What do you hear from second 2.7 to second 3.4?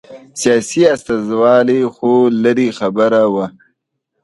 خبره